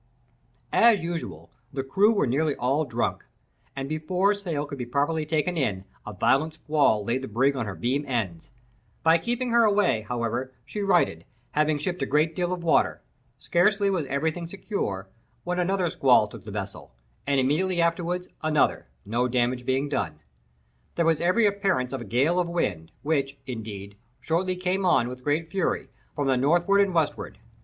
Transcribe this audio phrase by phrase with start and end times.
[0.73, 3.23] As usual, the crew were nearly all drunk;
[3.75, 7.67] and, before sail could be properly taken in, a violent squall laid the brig on
[7.67, 8.49] her beam ends.
[9.03, 13.03] By keeping her away, however, she righted, having shipped a good deal of water.
[13.37, 15.07] Scarcely was everything secure,
[15.43, 16.95] when another squall took the vessel,
[17.27, 20.17] and immediately afterward another—no damage being done.
[20.95, 25.23] There was every appearance of a gale of wind, which, indeed, shortly came on, with
[25.23, 27.37] great fury, from the northward and westward.